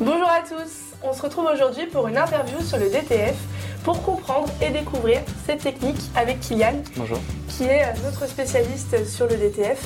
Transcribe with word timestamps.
Bonjour 0.00 0.28
à 0.28 0.40
tous, 0.40 0.96
on 1.02 1.12
se 1.12 1.22
retrouve 1.22 1.46
aujourd'hui 1.52 1.86
pour 1.86 2.08
une 2.08 2.16
interview 2.16 2.60
sur 2.60 2.78
le 2.78 2.88
DTF 2.88 3.36
pour 3.84 4.02
comprendre 4.02 4.48
et 4.62 4.70
découvrir 4.70 5.20
cette 5.46 5.62
technique 5.62 6.00
avec 6.16 6.40
Kylian, 6.40 6.82
Bonjour. 6.96 7.18
qui 7.48 7.64
est 7.64 7.84
notre 8.04 8.26
spécialiste 8.26 9.06
sur 9.06 9.26
le 9.28 9.36
DTF, 9.36 9.82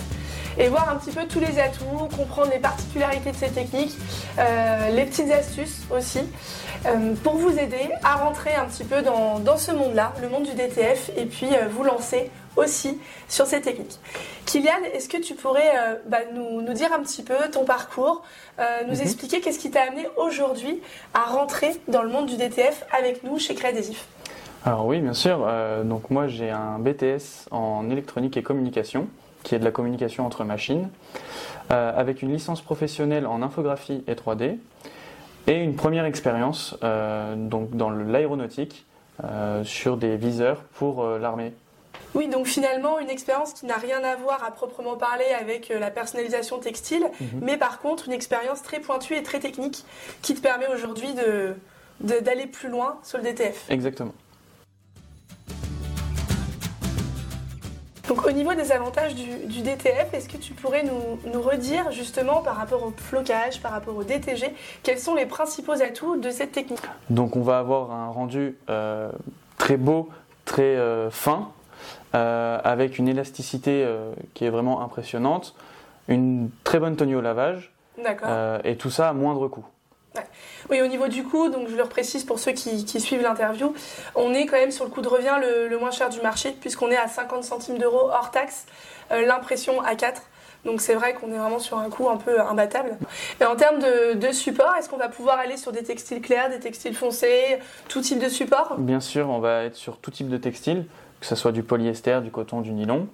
et 0.59 0.69
voir 0.69 0.89
un 0.91 0.97
petit 0.97 1.11
peu 1.11 1.27
tous 1.27 1.41
les 1.41 1.59
atouts, 1.59 2.09
comprendre 2.17 2.51
les 2.53 2.59
particularités 2.59 3.33
de 3.33 3.37
cette 3.37 3.55
technique, 3.55 3.93
euh, 4.39 4.91
les 4.91 5.05
petites 5.05 5.31
astuces 5.31 5.83
aussi, 5.95 6.21
euh, 6.87 7.15
pour 7.23 7.35
vous 7.37 7.59
aider 7.59 7.89
à 8.03 8.17
rentrer 8.17 8.55
un 8.55 8.65
petit 8.67 8.85
peu 8.85 9.03
dans, 9.03 9.39
dans 9.39 9.57
ce 9.57 9.73
monde-là, 9.73 10.13
le 10.23 10.29
monde 10.29 10.45
du 10.45 10.53
DTF, 10.55 11.11
et 11.17 11.27
puis 11.27 11.49
euh, 11.53 11.67
vous 11.71 11.83
lancer 11.85 12.31
aussi 12.57 12.99
sur 13.29 13.47
ces 13.47 13.61
techniques. 13.61 13.99
Kylian, 14.47 14.71
est-ce 14.93 15.09
que 15.09 15.17
tu 15.17 15.35
pourrais 15.35 15.73
euh, 15.77 15.97
bah, 16.07 16.19
nous, 16.35 16.63
nous 16.63 16.73
dire 16.73 16.93
un 16.93 17.01
petit 17.03 17.23
peu 17.25 17.35
ton 17.51 17.65
parcours, 17.65 18.23
euh, 18.61 18.83
nous 18.87 18.95
Mhm. 18.95 19.01
expliquer 19.01 19.41
qu'est-ce 19.41 19.59
qui 19.59 19.71
t'a 19.73 19.83
amené 19.83 20.07
aujourd'hui 20.17 20.81
à 21.15 21.25
rentrer 21.31 21.73
dans 21.89 22.03
le 22.03 22.11
monde 22.11 22.27
du 22.27 22.37
DTF 22.37 22.85
avec 22.97 23.25
nous 23.25 23.39
chez 23.41 23.55
Créadésif 23.57 24.07
Alors 24.65 24.87
oui, 24.87 25.01
bien 25.01 25.15
sûr. 25.15 25.45
Euh, 25.49 25.83
donc 25.83 26.11
moi 26.11 26.29
j'ai 26.29 26.51
un 26.51 26.79
BTS 26.79 27.49
en 27.51 27.91
électronique 27.91 28.37
et 28.37 28.43
communication, 28.45 29.09
qui 29.45 29.55
est 29.55 29.59
de 29.61 29.65
la 29.65 29.71
communication 29.71 30.27
entre 30.27 30.43
machines, 30.43 30.89
euh, 31.71 31.93
avec 31.97 32.23
une 32.23 32.33
licence 32.33 32.61
professionnelle 32.61 33.27
en 33.27 33.43
infographie 33.43 34.03
et 34.09 34.15
3D, 34.15 34.59
et 35.47 35.63
une 35.63 35.77
première 35.77 36.07
expérience 36.07 36.77
euh, 36.83 37.37
donc 37.37 37.77
dans 37.77 37.91
l'aéronautique 37.91 38.85
euh, 39.23 39.63
sur 39.63 39.97
des 39.97 40.17
viseurs 40.17 40.63
pour 40.75 41.07
l'armée. 41.07 41.53
Oui, 42.15 42.29
donc 42.29 42.47
finalement, 42.47 42.99
une 43.01 43.11
expérience 43.11 43.53
qui 43.55 43.67
n'a 43.67 43.77
rien 43.77 44.03
à 44.05 44.15
voir 44.17 44.43
à 44.45 44.51
proprement 44.53 44.97
parler 44.97 45.25
avec 45.41 45.69
la 45.69 45.91
personnalisation 45.91 46.59
textile, 46.59 47.05
Mhm. 47.21 47.41
mais 47.43 47.57
par 47.57 47.81
contre, 47.81 48.07
une 48.09 48.13
expérience 48.15 48.63
très 48.63 48.79
pointue 48.81 49.15
et 49.17 49.23
très 49.23 49.41
technique 49.41 49.85
qui 50.23 50.35
te 50.35 50.41
permet 50.41 50.67
aujourd'hui 50.69 51.13
de, 51.15 51.55
de- 52.01 52.21
d'aller 52.21 52.47
plus 52.47 52.69
loin 52.69 52.97
sur 53.03 53.19
le 53.19 53.25
DTF. 53.25 53.67
Exactement. 53.69 54.13
Donc 58.09 58.27
au 58.27 58.31
niveau 58.31 58.55
des 58.55 58.71
avantages 58.71 59.15
du, 59.15 59.47
du 59.47 59.63
DTF, 59.63 60.13
est-ce 60.13 60.29
que 60.29 60.37
tu 60.37 60.53
pourrais 60.53 60.83
nous, 60.83 61.19
nous 61.33 61.41
redire 61.41 61.91
justement 61.91 62.43
par 62.43 62.57
rapport 62.57 62.83
au 62.83 62.93
flocage, 62.97 63.61
par 63.61 63.73
rapport 63.73 63.97
au 63.97 64.05
DTG, 64.05 64.53
quels 64.83 64.99
sont 64.99 65.15
les 65.15 65.27
principaux 65.27 65.73
atouts 65.73 66.17
de 66.17 66.31
cette 66.31 66.53
technique? 66.53 66.83
Donc 67.09 67.37
on 67.37 67.43
va 67.43 67.59
avoir 67.59 67.93
un 67.93 68.09
rendu 68.09 68.57
euh, 68.69 69.11
très 69.57 69.77
beau, 69.77 70.11
très 70.45 70.77
euh, 70.77 71.11
fin, 71.11 71.51
euh, 72.15 72.59
avec 72.63 72.99
une 72.99 73.09
élasticité 73.09 73.87
qui 74.35 74.45
est 74.45 74.51
vraiment 74.51 74.83
impressionnante, 74.83 75.55
une 76.09 76.51
très 76.63 76.79
bonne 76.79 76.97
tenue 76.97 77.17
au 77.17 77.23
lavage, 77.23 77.73
et 78.65 78.77
tout 78.77 78.91
ça 78.91 79.09
à 79.09 79.13
moindre 79.13 79.49
coût. 79.49 79.65
Oui, 80.71 80.81
au 80.81 80.87
niveau 80.87 81.09
du 81.09 81.25
coût, 81.25 81.49
donc 81.49 81.69
je 81.69 81.77
le 81.77 81.83
reprécise 81.83 82.25
pour 82.25 82.39
ceux 82.39 82.53
qui, 82.53 83.01
suivent 83.01 83.23
l'interview, 83.23 83.75
on 84.15 84.33
est 84.33 84.47
quand 84.47 84.57
même 84.57 84.71
sur 84.71 84.85
le 84.85 84.91
coût 84.91 85.03
de 85.03 85.09
revient 85.09 85.37
le, 85.41 85.79
moins 85.79 85.91
cher 85.91 86.09
du 86.09 86.21
marché, 86.21 86.57
puisqu'on 86.61 86.91
est 86.91 86.97
à 86.97 87.09
50 87.09 87.45
centimes 87.45 87.79
d'euros 87.79 88.11
hors 88.11 88.31
taxe, 88.31 88.67
euh, 89.13 89.27
l'impression 89.27 89.83
à 89.83 89.95
4. 89.95 90.23
Donc 90.65 90.81
c'est 90.81 90.95
vrai 90.95 91.13
qu'on 91.13 91.31
est 91.31 91.37
vraiment 91.37 91.59
sur 91.59 91.77
un 91.77 91.91
coût 91.91 92.09
un 92.09 92.17
peu 92.17 92.41
imbattable. 92.41 92.97
Et 93.41 93.45
en 93.45 93.55
termes 93.55 93.81
de, 93.81 94.15
de 94.15 94.33
support, 94.33 94.75
est-ce 94.79 94.89
qu'on 94.89 94.97
va 94.97 95.09
pouvoir 95.09 95.39
aller 95.39 95.59
sur 95.59 95.73
des 95.73 95.83
textiles 95.83 96.23
clairs, 96.23 96.49
des 96.49 96.61
textiles 96.61 96.95
foncés, 96.95 97.59
tout 97.89 98.01
type 98.01 98.19
de 98.19 98.31
support? 98.31 98.77
Bien 98.79 99.01
sûr, 99.01 99.29
on 99.29 99.41
va 99.41 99.65
être 99.65 99.77
sur 99.77 99.99
tout 99.99 100.11
type 100.11 100.31
de 100.31 100.39
textile, 100.39 100.87
que 101.21 101.27
ce 101.27 101.35
soit 101.35 101.53
du 101.53 101.63
polyester, 101.63 102.21
du 102.23 102.31
coton, 102.31 102.61
du 102.61 102.73
nylon, 102.73 103.09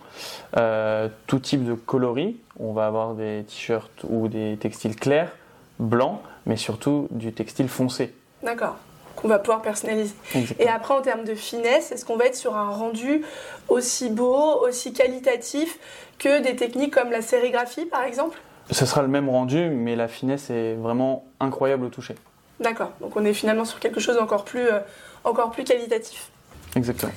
euh, 0.56 1.08
tout 1.26 1.40
type 1.40 1.64
de 1.64 1.74
coloris. 1.74 2.36
On 2.58 2.72
va 2.72 2.86
avoir 2.86 3.14
des 3.14 3.44
t-shirts 3.48 4.04
ou 4.08 4.28
des 4.28 4.56
textiles 4.60 4.94
clairs, 4.94 5.32
blancs, 5.80 6.20
mais 6.46 6.56
surtout 6.56 7.08
du 7.10 7.32
textile 7.32 7.68
foncé. 7.68 8.14
D'accord. 8.42 8.76
Qu'on 9.16 9.28
va 9.28 9.38
pouvoir 9.38 9.60
personnaliser. 9.60 10.14
Et 10.58 10.68
après, 10.68 10.94
en 10.94 11.02
termes 11.02 11.24
de 11.24 11.34
finesse, 11.34 11.90
est-ce 11.90 12.04
qu'on 12.04 12.16
va 12.16 12.26
être 12.26 12.36
sur 12.36 12.56
un 12.56 12.70
rendu 12.70 13.22
aussi 13.68 14.08
beau, 14.08 14.60
aussi 14.62 14.92
qualitatif 14.92 15.78
que 16.18 16.40
des 16.42 16.54
techniques 16.54 16.94
comme 16.94 17.10
la 17.10 17.22
sérigraphie, 17.22 17.86
par 17.86 18.04
exemple? 18.04 18.38
Ce 18.70 18.86
sera 18.86 19.02
le 19.02 19.08
même 19.08 19.28
rendu, 19.28 19.68
mais 19.68 19.96
la 19.96 20.06
finesse 20.06 20.48
est 20.50 20.74
vraiment 20.74 21.24
incroyable 21.40 21.86
au 21.86 21.88
toucher. 21.88 22.14
D'accord. 22.60 22.92
Donc 23.00 23.16
on 23.16 23.24
est 23.24 23.34
finalement 23.34 23.64
sur 23.64 23.80
quelque 23.80 24.00
chose 24.00 24.16
encore 24.18 24.44
plus, 24.44 24.66
euh, 24.66 24.78
encore 25.24 25.50
plus 25.50 25.64
qualitatif. 25.64 26.30
Exactement. 26.76 27.12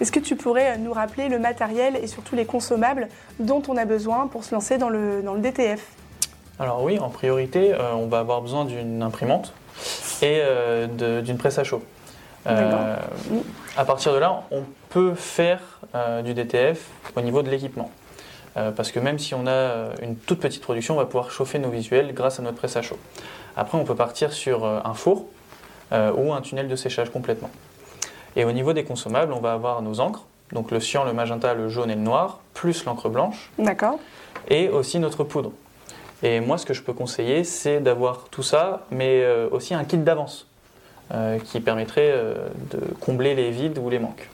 Est-ce 0.00 0.12
que 0.12 0.20
tu 0.20 0.34
pourrais 0.34 0.72
euh, 0.72 0.76
nous 0.78 0.92
rappeler 0.92 1.28
le 1.28 1.38
matériel 1.38 1.96
et 2.02 2.06
surtout 2.06 2.34
les 2.34 2.46
consommables 2.46 3.08
dont 3.38 3.62
on 3.68 3.76
a 3.76 3.84
besoin 3.84 4.28
pour 4.28 4.44
se 4.44 4.54
lancer 4.54 4.78
dans 4.78 4.88
le, 4.88 5.22
dans 5.22 5.34
le 5.34 5.40
DTF 5.40 5.86
Alors 6.58 6.82
oui, 6.82 6.98
en 6.98 7.10
priorité, 7.10 7.74
euh, 7.74 7.92
on 7.94 8.06
va 8.06 8.20
avoir 8.20 8.40
besoin 8.40 8.64
d'une 8.64 9.02
imprimante 9.02 9.52
et 10.22 10.40
euh, 10.40 11.20
d'une 11.20 11.36
presse 11.36 11.58
à 11.58 11.64
chaud. 11.64 11.82
Euh, 12.46 12.96
à 13.76 13.84
partir 13.84 14.14
de 14.14 14.18
là, 14.18 14.44
on 14.50 14.62
peut 14.88 15.14
faire 15.14 15.60
du 16.24 16.32
DTF 16.32 16.86
au 17.14 17.20
niveau 17.20 17.42
de 17.42 17.50
l'équipement. 17.50 17.90
Parce 18.54 18.90
que 18.90 18.98
même 18.98 19.18
si 19.18 19.34
on 19.34 19.46
a 19.46 19.90
une 20.02 20.16
toute 20.16 20.40
petite 20.40 20.62
production, 20.62 20.94
on 20.94 20.96
va 20.96 21.04
pouvoir 21.04 21.30
chauffer 21.30 21.58
nos 21.58 21.68
visuels 21.68 22.12
grâce 22.14 22.40
à 22.40 22.42
notre 22.42 22.56
presse 22.56 22.76
à 22.76 22.82
chaud. 22.82 22.98
Après, 23.56 23.78
on 23.78 23.84
peut 23.84 23.94
partir 23.94 24.32
sur 24.32 24.64
un 24.64 24.94
four 24.94 25.26
ou 25.92 26.32
un 26.32 26.40
tunnel 26.40 26.66
de 26.66 26.76
séchage 26.76 27.10
complètement. 27.10 27.50
Et 28.36 28.44
au 28.44 28.52
niveau 28.52 28.72
des 28.72 28.84
consommables, 28.84 29.32
on 29.32 29.40
va 29.40 29.52
avoir 29.52 29.82
nos 29.82 30.00
encres, 30.00 30.26
donc 30.52 30.70
le 30.70 30.80
cyan, 30.80 31.04
le 31.04 31.12
magenta, 31.12 31.54
le 31.54 31.68
jaune 31.68 31.90
et 31.90 31.94
le 31.94 32.00
noir, 32.00 32.40
plus 32.54 32.84
l'encre 32.84 33.08
blanche 33.08 33.50
D'accord. 33.58 33.98
et 34.48 34.68
aussi 34.68 34.98
notre 34.98 35.24
poudre. 35.24 35.52
Et 36.22 36.40
moi, 36.40 36.58
ce 36.58 36.66
que 36.66 36.74
je 36.74 36.82
peux 36.82 36.92
conseiller, 36.92 37.44
c'est 37.44 37.80
d'avoir 37.80 38.28
tout 38.30 38.42
ça, 38.42 38.86
mais 38.90 39.22
euh, 39.22 39.48
aussi 39.50 39.74
un 39.74 39.84
kit 39.84 39.96
d'avance 39.96 40.46
euh, 41.12 41.38
qui 41.38 41.60
permettrait 41.60 42.10
euh, 42.12 42.48
de 42.70 42.80
combler 43.00 43.34
les 43.34 43.50
vides 43.50 43.78
ou 43.78 43.88
les 43.88 43.98
manques. 43.98 44.28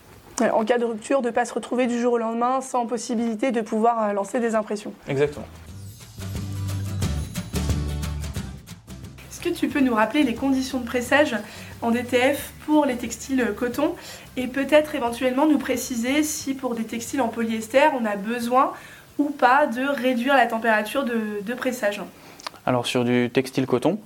En 0.52 0.64
cas 0.64 0.76
de 0.76 0.84
rupture, 0.84 1.22
de 1.22 1.28
ne 1.28 1.32
pas 1.32 1.46
se 1.46 1.54
retrouver 1.54 1.86
du 1.86 1.98
jour 1.98 2.14
au 2.14 2.18
lendemain 2.18 2.60
sans 2.60 2.86
possibilité 2.86 3.52
de 3.52 3.62
pouvoir 3.62 4.12
lancer 4.12 4.38
des 4.38 4.54
impressions. 4.54 4.92
Exactement. 5.08 5.46
Est-ce 9.30 9.40
que 9.40 9.48
tu 9.48 9.68
peux 9.68 9.80
nous 9.80 9.94
rappeler 9.94 10.24
les 10.24 10.34
conditions 10.34 10.80
de 10.80 10.84
pressage 10.84 11.36
en 11.82 11.90
DTF 11.90 12.52
pour 12.64 12.86
les 12.86 12.96
textiles 12.96 13.52
coton 13.56 13.94
et 14.36 14.46
peut-être 14.46 14.94
éventuellement 14.94 15.46
nous 15.46 15.58
préciser 15.58 16.22
si 16.22 16.54
pour 16.54 16.74
des 16.74 16.84
textiles 16.84 17.20
en 17.20 17.28
polyester 17.28 17.82
on 18.00 18.04
a 18.04 18.16
besoin 18.16 18.72
ou 19.18 19.30
pas 19.30 19.66
de 19.66 19.86
réduire 19.86 20.34
la 20.34 20.46
température 20.46 21.04
de, 21.04 21.42
de 21.42 21.54
pressage 21.54 22.02
Alors 22.66 22.86
sur 22.86 23.04
du 23.04 23.30
textile 23.32 23.66
coton, 23.66 23.98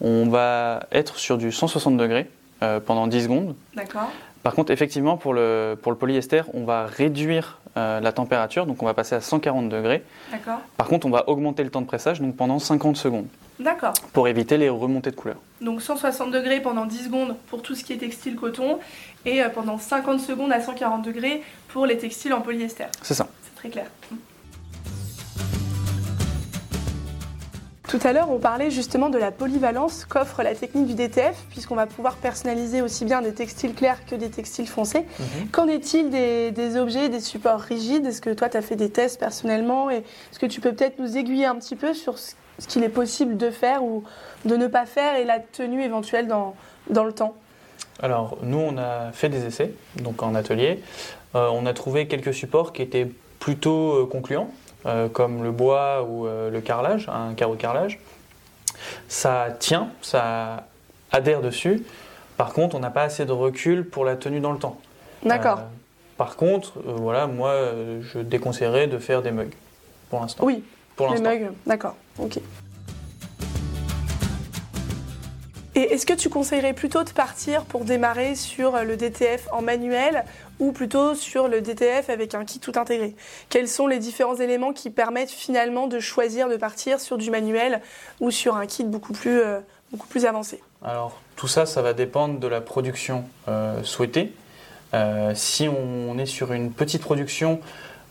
on 0.00 0.28
va 0.28 0.80
être 0.92 1.16
sur 1.16 1.38
du 1.38 1.52
160 1.52 1.96
degrés 1.96 2.28
euh, 2.62 2.80
pendant 2.80 3.06
10 3.06 3.24
secondes. 3.24 3.56
D'accord 3.74 4.10
Par 4.42 4.54
contre, 4.54 4.72
effectivement, 4.72 5.16
pour 5.16 5.34
le, 5.34 5.76
pour 5.80 5.92
le 5.92 5.98
polyester, 5.98 6.42
on 6.54 6.64
va 6.64 6.86
réduire 6.86 7.58
euh, 7.76 8.00
la 8.00 8.12
température, 8.12 8.66
donc 8.66 8.82
on 8.82 8.86
va 8.86 8.94
passer 8.94 9.14
à 9.14 9.20
140 9.20 9.68
degrés. 9.68 10.02
D'accord 10.30 10.60
Par 10.76 10.86
contre, 10.86 11.06
on 11.06 11.10
va 11.10 11.28
augmenter 11.28 11.64
le 11.64 11.70
temps 11.70 11.80
de 11.80 11.86
pressage, 11.86 12.20
donc 12.20 12.36
pendant 12.36 12.58
50 12.58 12.96
secondes, 12.96 13.26
D'accord. 13.62 13.94
pour 14.12 14.28
éviter 14.28 14.56
les 14.56 14.68
remontées 14.68 15.10
de 15.10 15.16
couleur. 15.16 15.36
Donc 15.60 15.80
160 15.82 16.30
degrés 16.30 16.60
pendant 16.60 16.86
10 16.86 17.04
secondes 17.04 17.36
pour 17.48 17.62
tout 17.62 17.74
ce 17.74 17.84
qui 17.84 17.92
est 17.92 17.98
textile 17.98 18.36
coton 18.36 18.78
et 19.24 19.42
euh, 19.42 19.48
pendant 19.48 19.78
50 19.78 20.20
secondes 20.20 20.52
à 20.52 20.60
140 20.60 21.02
degrés 21.04 21.42
pour 21.68 21.86
les 21.86 21.96
textiles 21.98 22.32
en 22.32 22.40
polyester. 22.40 22.86
C'est 23.02 23.14
ça. 23.14 23.28
C'est 23.44 23.54
très 23.54 23.68
clair. 23.68 23.86
Tout 27.92 28.00
à 28.04 28.14
l'heure, 28.14 28.30
on 28.30 28.38
parlait 28.38 28.70
justement 28.70 29.10
de 29.10 29.18
la 29.18 29.30
polyvalence 29.30 30.06
qu'offre 30.06 30.42
la 30.42 30.54
technique 30.54 30.86
du 30.86 30.94
DTF, 30.94 31.36
puisqu'on 31.50 31.74
va 31.74 31.84
pouvoir 31.84 32.16
personnaliser 32.16 32.80
aussi 32.80 33.04
bien 33.04 33.20
des 33.20 33.34
textiles 33.34 33.74
clairs 33.74 34.06
que 34.06 34.14
des 34.14 34.30
textiles 34.30 34.66
foncés. 34.66 35.04
Qu'en 35.52 35.68
est-il 35.68 36.08
des, 36.08 36.52
des 36.52 36.78
objets, 36.78 37.10
des 37.10 37.20
supports 37.20 37.60
rigides? 37.60 38.06
Est-ce 38.06 38.22
que 38.22 38.30
toi, 38.30 38.48
tu 38.48 38.56
as 38.56 38.62
fait 38.62 38.76
des 38.76 38.88
tests 38.88 39.20
personnellement? 39.20 39.90
Et 39.90 39.96
Est-ce 39.96 40.38
que 40.38 40.46
tu 40.46 40.62
peux 40.62 40.72
peut-être 40.72 41.00
nous 41.00 41.18
aiguiller 41.18 41.44
un 41.44 41.56
petit 41.56 41.76
peu 41.76 41.92
sur 41.92 42.16
ce 42.16 42.32
ce 42.58 42.66
qu'il 42.66 42.82
est 42.82 42.88
possible 42.88 43.36
de 43.36 43.50
faire 43.50 43.84
ou 43.84 44.04
de 44.44 44.56
ne 44.56 44.68
pas 44.68 44.86
faire 44.86 45.16
et 45.16 45.24
la 45.24 45.38
tenue 45.40 45.82
éventuelle 45.82 46.28
dans, 46.28 46.54
dans 46.88 47.04
le 47.04 47.12
temps? 47.12 47.34
Alors, 48.00 48.38
nous, 48.42 48.58
on 48.58 48.78
a 48.78 49.12
fait 49.12 49.28
des 49.28 49.44
essais, 49.44 49.72
donc 49.96 50.22
en 50.22 50.34
atelier. 50.34 50.80
Euh, 51.34 51.48
on 51.52 51.66
a 51.66 51.72
trouvé 51.74 52.06
quelques 52.06 52.32
supports 52.32 52.72
qui 52.72 52.82
étaient 52.82 53.08
plutôt 53.38 54.02
euh, 54.02 54.06
concluants, 54.06 54.50
comme 55.12 55.42
le 55.42 55.50
bois 55.50 56.02
ou 56.02 56.26
euh, 56.26 56.50
le 56.50 56.60
carrelage, 56.60 57.08
un 57.08 57.34
carreau 57.34 57.54
de 57.54 57.60
carrelage. 57.60 57.98
Ça 59.08 59.48
tient, 59.58 59.90
ça 60.00 60.64
adhère 61.12 61.40
dessus. 61.40 61.84
Par 62.36 62.52
contre, 62.52 62.74
on 62.74 62.80
n'a 62.80 62.90
pas 62.90 63.02
assez 63.02 63.24
de 63.24 63.32
recul 63.32 63.86
pour 63.88 64.04
la 64.04 64.16
tenue 64.16 64.40
dans 64.40 64.52
le 64.52 64.58
temps. 64.58 64.78
D'accord. 65.24 65.58
Euh, 65.58 65.62
par 66.16 66.36
contre, 66.36 66.78
euh, 66.78 66.94
voilà, 66.96 67.26
moi, 67.26 67.50
euh, 67.50 68.00
je 68.02 68.18
déconseillerais 68.18 68.86
de 68.86 68.98
faire 68.98 69.22
des 69.22 69.30
mugs 69.30 69.54
pour 70.10 70.20
l'instant. 70.20 70.44
oui, 70.44 70.64
pour 70.96 71.08
l'instant. 71.08 71.30
mugs, 71.30 71.52
d'accord, 71.66 71.96
ok. 72.18 72.38
Et 75.82 75.94
est-ce 75.94 76.06
que 76.06 76.12
tu 76.12 76.28
conseillerais 76.28 76.74
plutôt 76.74 77.02
de 77.02 77.10
partir 77.10 77.64
pour 77.64 77.84
démarrer 77.84 78.36
sur 78.36 78.84
le 78.84 78.96
DTF 78.96 79.48
en 79.50 79.62
manuel 79.62 80.24
ou 80.60 80.70
plutôt 80.70 81.16
sur 81.16 81.48
le 81.48 81.60
DTF 81.60 82.08
avec 82.08 82.36
un 82.36 82.44
kit 82.44 82.60
tout 82.60 82.74
intégré? 82.76 83.16
Quels 83.48 83.66
sont 83.66 83.88
les 83.88 83.98
différents 83.98 84.36
éléments 84.36 84.72
qui 84.72 84.90
permettent 84.90 85.32
finalement 85.32 85.88
de 85.88 85.98
choisir 85.98 86.48
de 86.48 86.56
partir 86.56 87.00
sur 87.00 87.18
du 87.18 87.32
manuel 87.32 87.80
ou 88.20 88.30
sur 88.30 88.54
un 88.54 88.66
kit 88.66 88.84
beaucoup 88.84 89.12
plus, 89.12 89.40
euh, 89.40 89.58
avancé? 90.24 90.60
Alors 90.84 91.20
tout 91.34 91.48
ça, 91.48 91.66
ça 91.66 91.82
va 91.82 91.94
dépendre 91.94 92.38
de 92.38 92.46
la 92.46 92.60
production 92.60 93.24
euh, 93.48 93.82
souhaitée. 93.82 94.32
Euh, 94.94 95.32
si 95.34 95.68
on 95.68 96.16
est 96.16 96.26
sur 96.26 96.52
une 96.52 96.70
petite 96.70 97.02
production 97.02 97.58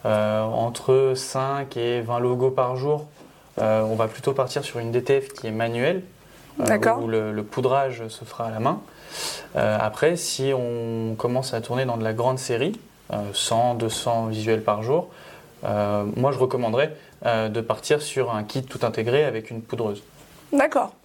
entre 0.03 1.13
5 1.15 1.77
et 1.77 2.01
20 2.01 2.19
logos 2.19 2.51
par 2.51 2.75
jour, 2.75 3.07
on 3.57 3.95
va 3.95 4.07
plutôt 4.09 4.33
partir 4.33 4.65
sur 4.65 4.79
une 4.79 4.91
DTF 4.91 5.29
qui 5.29 5.47
est 5.47 5.51
manuelle, 5.51 6.01
où 7.01 7.07
le, 7.07 7.43
poudrage 7.43 8.07
se 8.07 8.25
fera 8.25 8.45
à 8.45 8.51
la 8.51 8.59
main. 8.59 8.81
Euh, 9.55 9.77
après, 9.79 10.15
si 10.15 10.51
on 10.55 11.15
commence 11.17 11.53
à 11.53 11.61
tourner 11.61 11.85
dans 11.85 11.97
de 11.97 12.03
la 12.03 12.13
grande 12.13 12.39
série, 12.39 12.79
100, 13.33 13.71
euh, 13.71 13.77
200 13.77 14.27
visuels 14.27 14.63
par 14.63 14.83
jour, 14.83 15.09
euh, 15.63 16.05
moi 16.15 16.31
je 16.31 16.39
recommanderais 16.39 16.95
de 17.23 17.61
partir 17.61 18.01
sur 18.01 18.33
un 18.33 18.43
kit 18.43 18.63
tout 18.63 18.79
intégré 18.81 19.25
avec 19.25 19.51
une 19.51 19.61
poudreuse. 19.61 20.01
D'accord. 20.51 20.95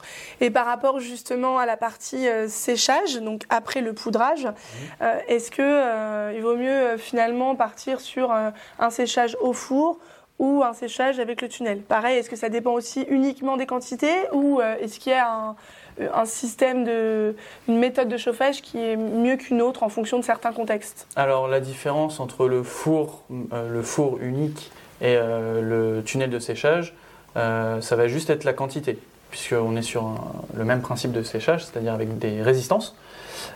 Et 0.41 0.49
par 0.49 0.65
rapport 0.65 0.99
justement 0.99 1.59
à 1.59 1.67
la 1.67 1.77
partie 1.77 2.27
séchage, 2.49 3.21
donc 3.21 3.43
après 3.51 3.83
le 3.83 3.93
poudrage, 3.93 4.47
mhm. 4.47 5.07
est-ce 5.29 5.51
que 5.51 6.35
il 6.35 6.41
vaut 6.41 6.57
mieux 6.57 6.97
finalement 6.97 7.55
partir 7.55 8.01
sur 8.01 8.33
un 8.33 8.91
séchage 8.91 9.37
au 9.43 9.53
four 9.53 9.99
ou 10.39 10.63
un 10.63 10.75
séchage 10.75 11.19
avec 11.19 11.41
le 11.43 11.49
tunnel 11.49 11.81
Pareil, 11.81 12.19
est-ce 12.19 12.31
que 12.31 12.37
ça 12.37 12.49
dépend 12.49 12.73
aussi 12.73 13.03
uniquement 13.09 13.57
des 13.57 13.67
quantités 13.67 14.15
ou 14.33 14.61
est-ce 14.61 15.01
qu'il 15.01 15.13
y 15.13 15.15
a 15.15 15.31
un, 15.31 15.57
euh, 16.01 16.09
un 16.15 16.25
système 16.25 16.85
de, 16.85 17.35
une 17.69 17.79
méthode 17.79 18.09
de 18.09 18.17
chauffage 18.17 18.63
qui 18.63 18.79
est 18.79 18.97
mieux 18.97 19.37
qu'une 19.37 19.63
autre 19.63 19.83
en 19.83 19.89
fonction 19.89 20.19
de 20.19 20.25
certains 20.25 20.53
contextes? 20.53 21.07
Alors 21.17 21.49
la 21.49 21.61
différence 21.61 22.21
entre 22.21 22.49
le 22.49 22.63
four, 22.63 23.23
euh, 23.53 23.71
le 23.71 23.83
four 23.83 24.19
unique 24.21 24.71
et 25.01 25.17
euh, 25.17 25.97
le 25.97 26.03
tunnel 26.03 26.31
de 26.31 26.39
séchage, 26.39 26.95
ça 27.35 27.97
va 27.97 28.09
juste 28.09 28.31
être 28.31 28.45
la 28.45 28.55
quantité, 28.55 28.99
puisqu'on 29.31 29.77
est 29.77 29.83
sur 29.83 30.15
le 30.55 30.65
même 30.65 30.81
principe 30.81 31.13
de 31.13 31.23
séchage, 31.23 31.67
c'est-à-dire 31.67 31.93
avec 31.93 32.17
des 32.17 32.41
résistances. 32.41 32.97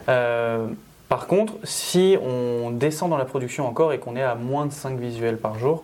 par 0.04 1.26
contre, 1.26 1.54
si 1.64 2.18
on 2.22 2.70
descend 2.72 3.08
dans 3.08 3.16
la 3.16 3.24
production 3.24 3.66
encore 3.66 3.94
et 3.94 3.98
qu'on 3.98 4.16
est 4.16 4.22
à 4.22 4.34
moins 4.34 4.66
de 4.66 4.72
5 4.72 4.98
visuels 4.98 5.38
par 5.38 5.58
jour, 5.58 5.82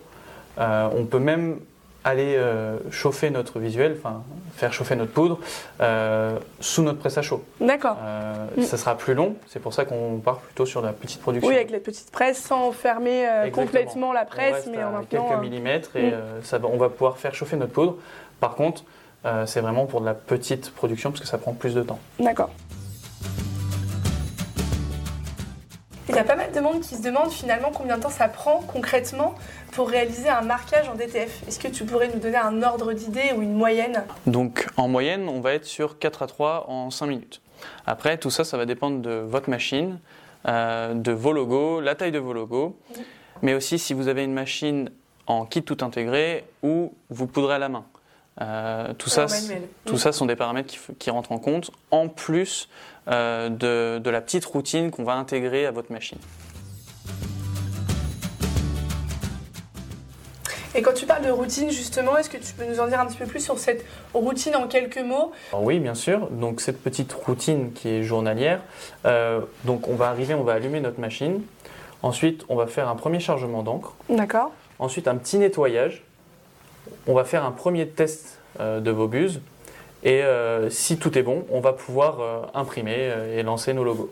on 0.57 1.05
peut 1.05 1.19
même 1.19 1.59
aller 2.07 2.35
euh, 2.37 2.77
chauffer 2.89 3.29
notre 3.29 3.59
visuel, 3.59 3.97
enfin 3.97 4.23
faire 4.55 4.71
chauffer 4.71 4.95
notre 4.95 5.11
poudre 5.11 5.39
euh, 5.81 6.39
sous 6.59 6.81
notre 6.81 6.99
presse 6.99 7.17
à 7.17 7.21
chaud. 7.21 7.43
D'accord. 7.59 7.97
Euh. 8.01 8.47
Ça 8.63 8.77
sera 8.77 8.97
plus 8.97 9.13
long, 9.13 9.35
c'est 9.47 9.59
pour 9.59 9.73
ça 9.73 9.83
qu'on 9.85 10.19
part 10.23 10.39
plutôt 10.39 10.65
sur 10.65 10.81
la 10.81 10.93
petite 10.93 11.21
production. 11.21 11.49
Oui, 11.49 11.55
avec 11.55 11.69
la 11.69 11.79
petite 11.79 12.09
presse 12.11 12.41
sans 12.41 12.71
fermer 12.71 13.27
complètement 13.51 14.13
la 14.13 14.25
presse, 14.25 14.67
mais 14.71 14.83
en 14.83 15.03
quelques 15.03 15.41
millimètres 15.41 15.95
et 15.95 16.13
ça 16.43 16.59
on 16.63 16.77
va 16.77 16.89
pouvoir 16.89 17.17
faire 17.17 17.35
chauffer 17.35 17.57
notre 17.57 17.73
poudre. 17.73 17.95
Par 18.39 18.55
contre, 18.55 18.83
c'est 19.45 19.61
vraiment 19.61 19.85
pour 19.85 19.99
de 19.99 20.05
la 20.05 20.13
petite 20.13 20.71
production 20.71 21.11
parce 21.11 21.21
que 21.21 21.27
ça 21.27 21.37
prend 21.37 21.53
plus 21.53 21.75
de 21.75 21.83
temps. 21.83 21.99
D'accord. 22.19 22.49
Y 26.17 26.19
a 26.19 26.23
pas 26.23 26.35
mal 26.35 26.51
de 26.51 26.59
monde 26.59 26.81
qui 26.81 26.95
se 26.95 27.03
demande 27.03 27.31
finalement 27.31 27.69
combien 27.71 27.97
de 27.97 28.01
temps 28.01 28.09
ça 28.09 28.27
prend 28.27 28.61
concrètement 28.61 29.35
pour 29.73 29.87
réaliser 29.87 30.29
un 30.29 30.41
marquage 30.41 30.89
en 30.89 30.95
DTF. 30.95 31.47
Est-ce 31.47 31.59
que 31.59 31.67
tu 31.67 31.85
pourrais 31.85 32.07
nous 32.07 32.19
donner 32.19 32.37
un 32.37 32.63
ordre 32.63 32.93
d'idée 32.93 33.33
ou 33.37 33.43
une 33.43 33.53
moyenne? 33.53 34.03
Donc 34.25 34.65
en 34.77 34.87
moyenne, 34.87 35.29
on 35.29 35.41
va 35.41 35.53
être 35.53 35.65
sur 35.65 35.99
4 35.99 36.23
à 36.23 36.27
3 36.27 36.65
en 36.69 36.89
5 36.89 37.05
minutes. 37.05 37.41
Après, 37.85 38.17
tout 38.17 38.31
ça, 38.31 38.43
ça 38.43 38.57
va 38.57 38.65
dépendre 38.65 38.99
de 38.99 39.11
votre 39.11 39.51
machine, 39.51 39.99
euh, 40.47 40.95
de 40.95 41.11
vos 41.11 41.33
logos, 41.33 41.81
la 41.81 41.93
taille 41.93 42.11
de 42.11 42.19
vos 42.19 42.33
logos, 42.33 42.75
mais 43.43 43.53
aussi 43.53 43.77
si 43.77 43.93
vous 43.93 44.07
avez 44.07 44.23
une 44.23 44.33
machine 44.33 44.89
en 45.27 45.45
kit 45.45 45.61
tout 45.61 45.77
intégré 45.81 46.45
ou 46.63 46.95
vous 47.11 47.27
poudrez 47.27 47.55
à 47.55 47.59
la 47.59 47.69
main. 47.69 47.85
Euh, 48.41 48.93
tout, 48.97 49.09
ça, 49.09 49.25
tout 49.85 49.97
ça 49.97 50.11
sont 50.11 50.25
des 50.25 50.35
paramètres 50.35 50.73
qui, 50.99 51.09
rentrent 51.09 51.31
en 51.31 51.39
compte, 51.39 51.71
en 51.91 52.07
plus 52.07 52.69
euh, 53.07 53.49
de, 53.49 53.99
de 53.99 54.09
la 54.09 54.21
petite 54.21 54.45
routine 54.45 54.91
qu'on 54.91 55.03
va 55.03 55.13
intégrer 55.13 55.65
à 55.65 55.71
votre 55.71 55.91
machine. 55.91 56.19
Et 60.77 60.83
quand 60.83 60.93
tu 60.93 61.07
parles 61.07 61.25
de 61.25 61.31
routine, 61.31 61.71
justement, 61.71 62.17
est-ce 62.17 62.29
que 62.29 62.37
tu 62.37 62.53
peux 62.53 62.63
nous 62.65 62.79
en 62.79 62.85
dire 62.85 62.99
un 62.99 63.07
petit 63.07 63.17
peu 63.17 63.25
plus 63.25 63.39
sur 63.39 63.57
cette 63.57 63.83
routine 64.13 64.55
en 64.55 64.67
quelques 64.67 64.99
mots? 64.99 65.31
Oui, 65.53 65.79
bien 65.79 65.95
sûr. 65.95 66.29
Donc 66.29 66.61
cette 66.61 66.83
petite 66.83 67.11
routine 67.13 67.71
qui 67.73 67.89
est 67.89 68.03
journalière, 68.03 68.61
euh, 69.07 69.41
donc 69.65 69.87
on 69.87 69.95
va 69.95 70.09
arriver, 70.09 70.35
on 70.35 70.43
va 70.43 70.53
allumer 70.53 70.79
notre 70.79 70.99
machine. 70.99 71.41
Ensuite, 72.03 72.45
on 72.47 72.55
va 72.55 72.67
faire 72.67 72.89
un 72.89 72.95
premier 72.95 73.19
chargement 73.19 73.63
d'encre. 73.63 73.95
D'accord. 74.07 74.51
Ensuite, 74.77 75.07
un 75.07 75.15
petit 75.15 75.39
nettoyage. 75.39 76.03
On 77.07 77.13
va 77.13 77.23
faire 77.23 77.45
un 77.45 77.51
premier 77.51 77.87
test 77.87 78.39
euh, 78.59 78.79
de 78.79 78.91
vos 78.91 79.07
buses. 79.07 79.41
Et 80.03 80.23
euh, 80.23 80.69
si 80.69 80.97
tout 80.97 81.17
est 81.17 81.23
bon, 81.23 81.45
on 81.49 81.59
va 81.59 81.73
pouvoir 81.73 82.49
imprimer 82.53 83.11
et 83.35 83.43
lancer 83.43 83.73
nos 83.73 83.83
logos. 83.83 84.11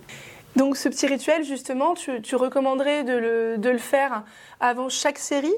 Donc 0.55 0.77
ce 0.77 0.87
petit 0.87 1.07
rituel, 1.07 1.43
justement, 1.43 1.95
tu, 1.95 2.35
recommanderais 2.35 3.03
de 3.03 3.13
le, 3.13 3.57
de 3.57 3.69
le, 3.69 3.77
faire 3.77 4.23
avant 4.59 4.89
chaque 4.89 5.19
série? 5.19 5.53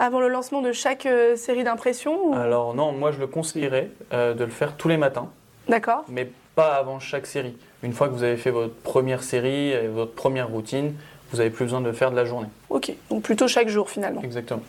Avant 0.00 0.20
le 0.20 0.28
lancement 0.28 0.62
de 0.62 0.70
chaque 0.70 1.06
euh, 1.06 1.34
série 1.34 1.64
d'impressions 1.64 2.32
Alors 2.32 2.72
non, 2.72 2.92
moi 2.92 3.10
je 3.10 3.18
le 3.18 3.26
conseillerais 3.26 3.90
euh, 4.12 4.32
de 4.32 4.44
le 4.44 4.50
faire 4.50 4.76
tous 4.76 4.86
les 4.86 4.96
matins. 4.96 5.28
D'accord. 5.68 6.04
Mais 6.08 6.30
pas 6.54 6.76
avant 6.76 7.00
chaque 7.00 7.26
série. 7.26 7.56
Une 7.82 7.92
fois 7.92 8.08
que 8.08 8.12
vous 8.12 8.22
avez 8.22 8.36
fait 8.36 8.52
votre 8.52 8.74
première 8.74 9.24
série 9.24 9.70
et 9.70 9.88
votre 9.88 10.12
première 10.12 10.48
routine, 10.48 10.94
vous 11.32 11.38
n'avez 11.38 11.50
plus 11.50 11.64
besoin 11.64 11.80
de 11.80 11.86
le 11.86 11.92
faire 11.92 12.12
de 12.12 12.16
la 12.16 12.24
journée. 12.24 12.46
Ok, 12.70 12.92
donc 13.10 13.22
plutôt 13.22 13.48
chaque 13.48 13.68
jour 13.68 13.90
finalement. 13.90 14.22
Exactement. 14.22 14.62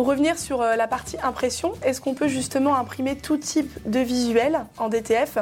Pour 0.00 0.08
revenir 0.08 0.38
sur 0.38 0.62
euh, 0.62 0.76
la 0.76 0.88
partie 0.88 1.18
impression, 1.22 1.74
est-ce 1.84 2.00
qu'on 2.00 2.14
peut 2.14 2.26
justement 2.26 2.74
imprimer 2.74 3.16
tout 3.16 3.36
type 3.36 3.70
de 3.84 4.00
visuel 4.00 4.64
en 4.78 4.88
DTF 4.88 5.36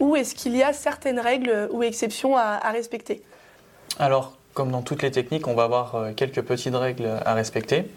ou 0.00 0.16
est-ce 0.16 0.34
qu'il 0.34 0.54
y 0.54 0.62
a 0.62 0.74
certaines 0.74 1.18
règles 1.18 1.70
ou 1.72 1.82
exceptions 1.82 2.36
à, 2.36 2.60
à 2.62 2.72
respecter? 2.72 3.22
Alors, 3.98 4.34
comme 4.52 4.70
dans 4.70 4.82
toutes 4.82 5.00
les 5.00 5.10
techniques, 5.10 5.48
on 5.48 5.54
va 5.54 5.62
avoir 5.62 5.94
euh, 5.94 6.12
quelques 6.14 6.42
petites 6.42 6.74
règles 6.74 7.08
à 7.24 7.32
respecter. 7.32 7.90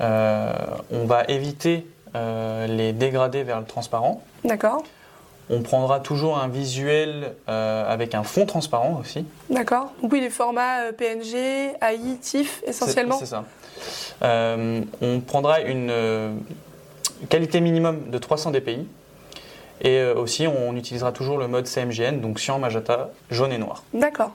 Euh, 0.00 0.52
on 0.90 1.04
va 1.04 1.22
éviter 1.28 1.86
euh, 2.16 2.66
les 2.66 2.92
dégradés 2.92 3.44
vers 3.44 3.60
le 3.60 3.66
transparent. 3.66 4.20
D'accord. 4.44 4.82
On 5.48 5.62
prendra 5.62 6.00
toujours 6.00 6.42
un 6.42 6.48
visuel 6.48 7.34
avec 7.46 8.16
un 8.16 8.24
fond 8.24 8.46
transparent 8.46 8.98
aussi. 9.00 9.26
D'accord. 9.48 9.92
Donc 10.02 10.12
oui, 10.12 10.20
les 10.20 10.30
formats 10.30 10.92
PNG, 10.92 11.36
AI, 11.80 12.16
TIFF 12.20 12.64
essentiellement. 12.66 13.18
C'est 13.18 13.26
ça. 13.26 13.44
On 14.20 15.20
prendra 15.26 15.60
une 15.60 15.92
qualité 17.28 17.60
minimum 17.60 18.10
de 18.10 18.18
300 18.18 18.50
dpi. 18.50 18.86
Et 19.84 20.04
aussi, 20.04 20.46
on 20.46 20.76
utilisera 20.76 21.10
toujours 21.10 21.38
le 21.38 21.48
mode 21.48 21.66
CMGN, 21.66 22.20
donc 22.20 22.38
cyan, 22.38 22.58
magenta, 22.60 23.10
jaune 23.30 23.52
et 23.52 23.58
noir. 23.58 23.82
D'accord. 23.92 24.32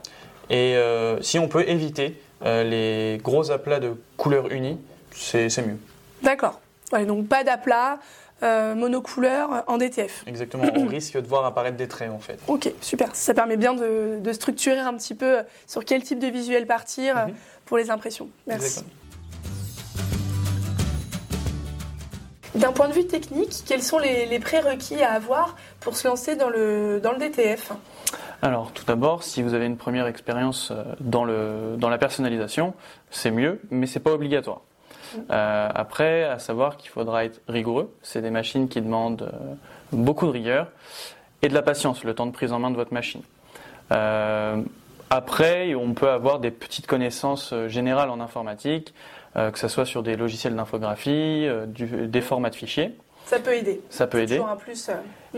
Et 0.50 0.76
euh, 0.76 1.22
si 1.22 1.40
on 1.40 1.48
peut 1.48 1.68
éviter 1.68 2.20
euh, 2.46 2.64
les 2.64 3.18
gros 3.22 3.52
aplats 3.52 3.80
de 3.80 3.96
couleurs 4.16 4.52
unies, 4.52 4.78
c'est 5.12 5.50
mieux. 5.66 5.78
D'accord. 6.24 6.62
donc 7.06 7.28
pas 7.28 7.44
d'aplat, 7.44 8.00
euh, 8.44 8.76
monocouleur 8.76 9.64
en 9.68 9.78
DTF. 9.78 10.24
Exactement, 10.28 10.66
on 10.76 10.86
risque 10.88 11.18
de 11.18 11.28
voir 11.28 11.46
apparaître 11.46 11.78
des 11.78 11.88
traits 11.88 12.12
en 12.12 12.20
fait. 12.20 12.40
Ok, 12.48 12.72
super. 12.82 13.16
Ça 13.16 13.34
permet 13.34 13.58
bien 13.58 13.74
de, 13.74 14.32
structurer 14.32 14.80
un 14.80 14.94
petit 14.94 15.16
peu 15.16 15.40
sur 15.66 15.84
quel 15.84 16.04
type 16.04 16.20
de 16.20 16.28
visuel 16.28 16.66
partir 16.66 17.28
mhm. 17.28 17.34
pour 17.66 17.78
les 17.78 17.90
impressions. 17.90 18.30
Merci. 18.46 18.84
D'un 22.58 22.72
point 22.72 22.88
de 22.88 22.94
vue 22.94 23.06
technique, 23.06 23.54
quels 23.68 23.84
sont 23.84 24.00
les, 24.00 24.40
prérequis 24.40 25.04
à 25.04 25.14
avoir 25.14 25.56
pour 25.80 25.96
se 25.96 26.08
lancer 26.08 26.36
dans 26.36 26.50
le, 26.50 27.00
dans 27.02 27.12
le 27.12 27.20
DTF 27.20 27.72
alors, 28.44 28.72
tout 28.72 28.86
d'abord, 28.86 29.24
si 29.24 29.42
vous 29.42 29.56
avez 29.56 29.66
une 29.66 29.78
première 29.78 30.06
expérience 30.06 30.70
euh, 30.70 30.84
dans, 31.00 31.26
le, 31.26 31.76
dans 31.76 31.90
la 31.90 31.98
personnalisation, 31.98 32.76
c'est 33.10 33.32
mieux, 33.32 33.60
mais 33.72 33.88
c'est 33.88 34.00
pas 34.00 34.12
obligatoire. 34.12 34.62
Euh, 35.32 35.70
après, 35.74 36.24
à 36.24 36.38
savoir 36.38 36.78
qu'il 36.78 36.92
faudra 36.92 37.26
être 37.26 37.42
rigoureux. 37.48 37.92
C'est 38.04 38.22
des 38.22 38.30
machines 38.30 38.70
qui 38.70 38.80
demandent 38.80 39.24
euh, 39.24 39.56
beaucoup 39.92 40.28
de 40.28 40.32
rigueur 40.32 40.68
et 41.42 41.50
de 41.50 41.54
la 41.56 41.64
patience, 41.64 42.04
le 42.04 42.14
temps 42.14 42.28
de 42.28 42.32
prise 42.32 42.52
en 42.52 42.60
main 42.60 42.70
de 42.70 42.76
votre 42.76 42.94
machine. 42.94 43.22
après, 45.10 45.74
on 45.74 45.94
peut 45.96 46.10
avoir 46.10 46.40
des 46.40 46.52
petites 46.52 46.86
connaissances 46.86 47.56
générales 47.68 48.12
en 48.12 48.20
informatique, 48.20 48.94
que 49.38 49.60
ce 49.60 49.68
soit 49.68 49.86
sur 49.86 50.04
des 50.04 50.16
logiciels 50.16 50.56
d'infographie, 50.56 51.48
des 51.68 52.22
formats 52.22 52.50
de 52.50 52.56
fichiers. 52.56 52.96
Ça 53.28 53.40
peut 53.40 53.54
aider. 53.54 53.82
Ça 53.90 54.08
peut 54.08 54.22
aider. 54.22 54.38
Un 54.38 54.56
plus, 54.56 54.88
euh, 54.88 54.94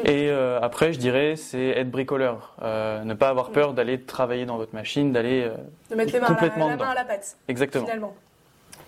Et 0.06 0.30
euh, 0.30 0.60
après, 0.62 0.94
je 0.94 1.00
dirais, 1.00 1.36
c'est 1.36 1.70
être 1.70 1.90
bricoleur. 1.90 2.56
Euh, 2.62 3.04
ne 3.04 3.16
pas 3.16 3.30
avoir 3.30 3.50
peur 3.50 3.74
d'aller 3.74 4.00
travailler 4.00 4.46
dans 4.46 4.58
votre 4.58 4.76
machine, 4.76 5.12
d'aller 5.12 5.50
de 5.90 5.96
mettre 5.96 6.14
les 6.14 6.20
mains 6.20 6.28
complètement 6.28 6.68
à 6.68 6.70
la, 6.70 6.76
main 6.78 6.90
à 6.90 6.94
la 6.94 7.04
pâte. 7.04 7.36
Exactement. 7.48 7.86
Finalement. 7.86 8.14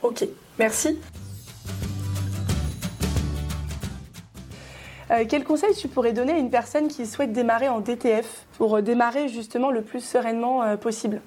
Ok, 0.04 0.24
merci. 0.60 1.00
Euh, 5.10 5.26
quel 5.28 5.46
conseil 5.46 5.74
tu 5.74 5.88
pourrais 5.88 6.14
donner 6.14 6.34
à 6.34 6.38
une 6.38 6.52
personne 6.52 6.88
qui 6.88 7.08
souhaite 7.08 7.34
démarrer 7.34 7.70
en 7.70 7.80
DTF 7.80 8.46
pour 8.60 8.84
démarrer 8.84 9.30
justement 9.30 9.72
le 9.72 9.82
plus 9.82 10.02
sereinement 10.02 10.78
possible? 10.78 11.22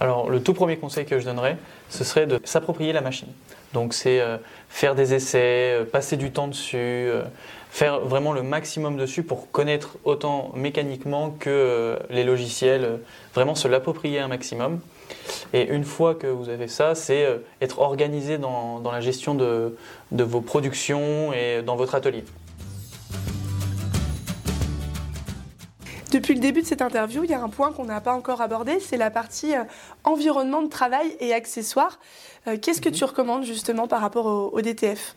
Alors, 0.00 0.28
le 0.28 0.42
tout 0.42 0.54
premier 0.54 0.76
conseil 0.76 1.06
que 1.06 1.18
je 1.18 1.24
donnerais, 1.24 1.56
ce 1.88 2.04
serait 2.04 2.26
de 2.26 2.40
s'approprier 2.44 2.92
la 2.92 3.00
machine. 3.00 3.28
Donc, 3.72 3.94
c'est 3.94 4.22
faire 4.68 4.94
des 4.94 5.14
essais, 5.14 5.78
passer 5.92 6.16
du 6.16 6.30
temps 6.30 6.48
dessus, 6.48 7.10
faire 7.70 8.00
vraiment 8.00 8.32
le 8.32 8.42
maximum 8.42 8.96
dessus 8.96 9.22
pour 9.22 9.50
connaître 9.50 9.96
autant 10.04 10.52
mécaniquement 10.54 11.30
que 11.30 11.98
les 12.10 12.24
logiciels, 12.24 13.00
vraiment 13.34 13.54
se 13.54 13.68
l'approprier 13.68 14.20
un 14.20 14.28
maximum. 14.28 14.80
Et 15.52 15.68
une 15.68 15.84
fois 15.84 16.14
que 16.14 16.26
vous 16.26 16.48
avez 16.48 16.68
ça, 16.68 16.94
c'est 16.94 17.24
euh, 17.24 17.38
être 17.60 17.78
organisé 17.80 18.38
dans, 18.38 18.82
la 18.90 19.00
gestion 19.00 19.34
de, 19.34 19.74
vos 20.10 20.40
productions 20.40 21.32
et 21.32 21.62
dans 21.62 21.76
votre 21.76 21.94
atelier. 21.94 22.24
Depuis 26.18 26.34
le 26.34 26.40
début 26.40 26.62
de 26.62 26.66
cette 26.66 26.82
interview, 26.82 27.22
il 27.22 27.30
y 27.30 27.34
a 27.34 27.40
un 27.40 27.48
point 27.48 27.70
qu'on 27.70 27.84
n'a 27.84 28.00
pas 28.00 28.12
encore 28.12 28.40
abordé, 28.40 28.80
c'est 28.80 28.96
la 28.96 29.08
partie 29.08 29.54
euh, 29.54 29.62
environnement 30.02 30.62
de 30.62 30.68
travail 30.68 31.06
et 31.20 31.32
accessoires. 31.32 32.00
Euh, 32.48 32.56
qu'est-ce 32.60 32.80
que 32.80 32.88
mhm. 32.88 32.94
tu 32.96 33.04
recommandes 33.04 33.44
justement 33.44 33.86
par 33.86 34.00
rapport 34.00 34.26
au 34.26 34.60
DTF 34.60 35.14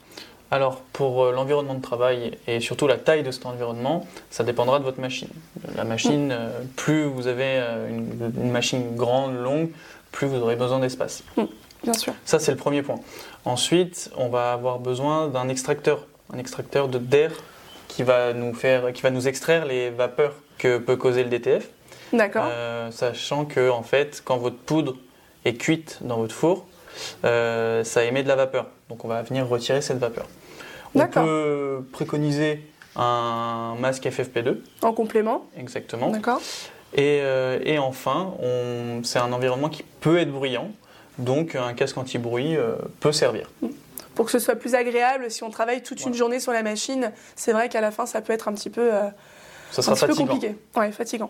alors, 0.53 0.81
pour 0.91 1.23
euh, 1.23 1.31
l'environnement 1.31 1.75
de 1.75 1.81
travail 1.81 2.37
et 2.45 2.59
surtout 2.59 2.85
la 2.85 2.97
taille 2.97 3.23
de 3.23 3.31
cet 3.31 3.45
environnement, 3.45 4.05
ça 4.29 4.43
dépendra 4.43 4.79
de 4.79 4.83
votre 4.83 4.99
machine. 4.99 5.29
La 5.75 5.85
machine, 5.85 6.27
mm. 6.27 6.67
plus 6.75 7.05
vous 7.05 7.27
avez 7.27 7.45
euh, 7.45 7.89
une, 7.89 8.51
machine 8.51 8.95
grande, 8.95 9.33
longue, 9.33 9.69
plus 10.11 10.27
vous 10.27 10.35
aurez 10.35 10.57
besoin 10.57 10.79
d'espace. 10.79 11.23
Mm, 11.37 11.43
bien 11.83 11.93
sûr. 11.93 12.13
Ça, 12.25 12.37
c'est 12.37 12.51
le 12.51 12.57
premier 12.57 12.83
point. 12.83 12.99
Ensuite, 13.45 14.11
on 14.17 14.27
va 14.27 14.51
avoir 14.51 14.79
besoin 14.79 15.29
d'un 15.29 15.47
extracteur, 15.47 16.05
un 16.33 16.37
extracteur 16.37 16.89
d'air 16.89 17.31
qui 17.87 18.03
va 18.03 18.33
nous 18.33 18.53
faire, 18.53 18.91
qui 18.91 19.01
va 19.01 19.09
nous 19.09 19.29
extraire 19.29 19.65
les 19.65 19.89
vapeurs 19.89 20.33
que 20.61 20.77
peut 20.77 20.95
causer 20.95 21.23
le 21.23 21.29
DTF. 21.29 21.69
D'accord. 22.13 22.45
sachant 22.91 23.45
que, 23.45 23.69
en 23.69 23.83
fait, 23.83 24.21
quand 24.23 24.37
votre 24.37 24.57
poudre 24.57 24.97
est 25.45 25.53
cuite 25.53 25.99
dans 26.01 26.17
votre 26.17 26.35
four, 26.35 26.65
ça 27.23 28.03
émet 28.03 28.23
de 28.23 28.27
la 28.27 28.35
vapeur. 28.35 28.67
Donc, 28.89 29.05
on 29.05 29.07
va 29.07 29.21
venir 29.21 29.47
retirer 29.47 29.81
cette 29.81 29.97
vapeur. 29.97 30.27
On 30.93 31.07
peut 31.07 31.85
préconiser 31.91 32.61
un 32.95 33.75
masque 33.79 34.05
FFP2. 34.05 34.57
En 34.81 34.93
complément 34.93 35.45
Exactement. 35.57 36.09
D'accord. 36.09 36.41
Et, 36.93 37.19
euh, 37.21 37.59
et, 37.63 37.79
enfin, 37.79 38.33
c'est 39.03 39.19
un 39.19 39.31
environnement 39.31 39.69
qui 39.69 39.83
peut 40.01 40.17
être 40.17 40.31
bruyant, 40.31 40.71
donc 41.17 41.55
un 41.55 41.73
casque 41.73 41.97
anti-bruit 41.97 42.57
euh, 42.57 42.75
peut 42.99 43.13
servir. 43.13 43.49
Pour 44.15 44.25
que 44.25 44.31
ce 44.31 44.39
soit 44.39 44.55
plus 44.55 44.75
agréable, 44.75 45.31
si 45.31 45.43
on 45.43 45.49
travaille 45.49 45.81
toute 45.83 46.03
une 46.03 46.13
journée 46.13 46.41
sur 46.41 46.51
la 46.51 46.63
machine, 46.63 47.11
c'est 47.35 47.53
vrai 47.53 47.69
qu'à 47.69 47.79
la 47.79 47.91
fin, 47.91 48.05
ça 48.05 48.19
peut 48.21 48.33
être 48.33 48.49
un 48.49 48.53
petit 48.53 48.69
peu, 48.69 48.93
euh, 48.93 49.03
ça 49.71 49.81
sera 49.81 49.93
un 49.93 49.95
petit 49.95 50.05
peu 50.07 50.15
compliqué. 50.15 50.55
Ouais, 50.75 50.91
fatigant. 50.91 51.29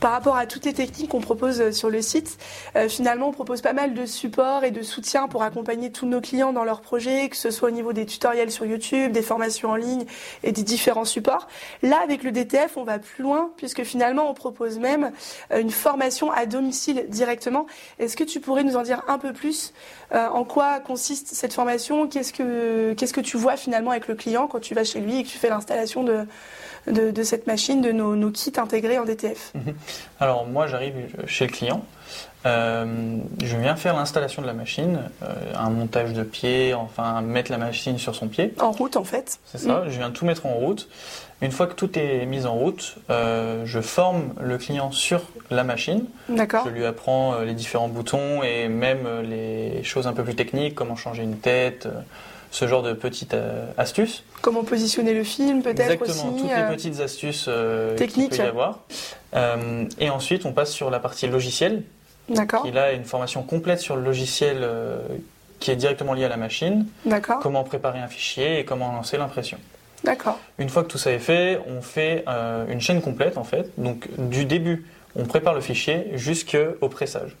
Par 0.00 0.12
rapport 0.12 0.36
à 0.36 0.46
toutes 0.46 0.64
les 0.64 0.72
techniques 0.72 1.10
qu'on 1.10 1.20
propose 1.20 1.60
euh, 1.60 1.72
sur 1.72 1.90
le 1.90 2.00
site, 2.00 2.38
euh, 2.74 2.88
finalement, 2.88 3.28
on 3.28 3.32
propose 3.32 3.60
pas 3.60 3.74
mal 3.74 3.94
de 3.94 4.06
supports 4.06 4.64
et 4.64 4.70
de 4.70 4.82
soutien 4.82 5.28
pour 5.28 5.42
accompagner 5.42 5.92
tous 5.92 6.06
nos 6.06 6.20
clients 6.20 6.52
dans 6.52 6.64
leurs 6.64 6.80
projets, 6.80 7.28
que 7.28 7.36
ce 7.36 7.50
soit 7.50 7.68
au 7.68 7.72
niveau 7.72 7.92
des 7.92 8.06
tutoriels 8.06 8.50
sur 8.50 8.64
YouTube, 8.64 9.12
des 9.12 9.22
formations 9.22 9.70
en 9.70 9.76
ligne 9.76 10.06
et 10.42 10.52
des 10.52 10.62
différents 10.62 11.04
supports. 11.04 11.46
Là, 11.82 12.00
avec 12.02 12.22
le 12.22 12.32
DTF, 12.32 12.76
on 12.76 12.84
va 12.84 12.98
plus 12.98 13.22
loin 13.22 13.50
puisque 13.58 13.84
finalement, 13.84 14.30
on 14.30 14.34
propose 14.34 14.78
même 14.78 15.12
euh, 15.52 15.60
une 15.60 15.70
formation 15.70 16.32
à 16.32 16.46
domicile 16.46 17.04
directement. 17.08 17.66
Est-ce 17.98 18.16
que 18.16 18.24
tu 18.24 18.40
pourrais 18.40 18.64
nous 18.64 18.76
en 18.76 18.82
dire 18.82 19.02
un 19.06 19.18
peu 19.18 19.32
plus 19.32 19.72
En 20.12 20.44
quoi 20.44 20.80
consiste 20.80 21.28
cette 21.34 21.52
formation? 21.52 22.08
Qu'est-ce 22.08 22.32
que 22.32 22.94
qu'est-ce 22.94 23.12
que 23.12 23.20
tu 23.20 23.36
vois 23.36 23.56
finalement 23.56 23.90
avec 23.90 24.08
le 24.08 24.14
client 24.14 24.48
quand 24.48 24.60
tu 24.60 24.74
vas 24.74 24.84
chez 24.84 25.00
lui 25.00 25.18
et 25.18 25.22
que 25.22 25.28
tu 25.28 25.38
fais 25.38 25.50
l'installation 25.50 26.02
de 26.02 26.26
de, 26.86 27.22
cette 27.22 27.46
machine, 27.46 27.80
de 27.80 27.92
nos, 27.92 28.30
kits 28.30 28.52
intégrés 28.56 28.98
en 28.98 29.04
DTF 29.04 29.52
mhm. 29.54 29.74
Alors 30.18 30.46
moi 30.46 30.66
j'arrive 30.66 30.94
chez 31.26 31.46
le 31.46 31.52
client, 31.52 31.84
euh, 32.46 33.18
je 33.42 33.56
viens 33.56 33.76
faire 33.76 33.94
l'installation 33.94 34.40
de 34.40 34.46
la 34.46 34.54
machine, 34.54 35.00
euh, 35.22 35.26
un 35.54 35.70
montage 35.70 36.14
de 36.14 36.22
pied, 36.22 36.72
enfin 36.72 37.20
mettre 37.20 37.50
la 37.50 37.58
machine 37.58 37.98
sur 37.98 38.14
son 38.14 38.28
pied. 38.28 38.54
En 38.60 38.70
route 38.70 38.96
en 38.96 39.04
fait. 39.04 39.38
C'est 39.44 39.58
ça, 39.58 39.80
mhm. 39.80 39.90
je 39.90 39.98
viens 39.98 40.10
tout 40.10 40.24
mettre 40.24 40.46
en 40.46 40.54
route. 40.54 40.88
Une 41.42 41.52
fois 41.52 41.66
que 41.66 41.74
tout 41.74 41.98
est 41.98 42.26
mis 42.26 42.44
en 42.46 42.54
route, 42.54 42.96
euh, 43.08 43.62
je 43.64 43.80
forme 43.80 44.34
le 44.40 44.58
client 44.58 44.90
sur 44.90 45.22
la 45.50 45.64
machine. 45.64 46.04
D'accord. 46.28 46.64
Je 46.66 46.70
lui 46.70 46.84
apprends 46.84 47.40
les 47.40 47.54
différents 47.54 47.88
boutons 47.88 48.42
et 48.42 48.68
même 48.68 49.06
les 49.22 49.82
choses 49.82 50.06
un 50.06 50.12
peu 50.12 50.22
plus 50.22 50.34
techniques, 50.34 50.74
comment 50.74 50.96
changer 50.96 51.22
une 51.22 51.38
tête, 51.38 51.88
ce 52.50 52.66
genre 52.66 52.82
de 52.82 52.92
petites 52.92 53.34
euh, 53.34 53.66
astuces. 53.78 54.24
Comment 54.42 54.64
positionner 54.64 55.14
le 55.14 55.24
film 55.24 55.62
peut-être 55.62 56.02
aussi 56.02 56.10
Exactement, 56.10 56.32
toutes 56.38 56.48
les 56.48 56.62
euh, 56.62 56.68
petites 56.68 57.00
astuces 57.00 57.46
euh, 57.48 57.96
techniques 57.96 58.32
qu'il 58.32 58.40
peut 58.40 58.44
y 58.44 58.48
avoir. 58.48 58.80
et 59.98 60.10
ensuite, 60.10 60.44
on 60.44 60.52
passe 60.52 60.72
sur 60.72 60.90
la 60.90 60.98
partie 60.98 61.26
logicielle. 61.28 61.82
D'accord. 62.28 62.64
Il 62.66 62.78
a 62.78 62.92
une 62.92 63.04
formation 63.04 63.42
complète 63.42 63.80
sur 63.80 63.96
le 63.96 64.02
logiciel 64.02 64.68
qui 65.58 65.70
est 65.70 65.76
directement 65.76 66.14
lié 66.14 66.24
à 66.24 66.28
la 66.28 66.36
machine. 66.36 66.86
D'accord. 67.04 67.40
Comment 67.40 67.64
préparer 67.64 67.98
un 67.98 68.06
fichier 68.06 68.60
et 68.60 68.64
comment 68.64 68.92
lancer 68.92 69.18
l'impression. 69.18 69.58
D'accord. 70.04 70.38
Une 70.58 70.68
fois 70.68 70.84
que 70.84 70.88
tout 70.88 70.96
ça 70.96 71.10
est 71.10 71.18
fait, 71.18 71.60
on 71.66 71.82
fait 71.82 72.24
une 72.68 72.80
chaîne 72.80 73.00
complète 73.02 73.36
en 73.36 73.42
fait. 73.42 73.72
Donc 73.78 74.08
du 74.16 74.44
début, 74.44 74.86
on 75.16 75.24
prépare 75.24 75.54
le 75.54 75.60
fichier 75.60 76.12
jusqu'au 76.14 76.88
pressage. 76.88 77.36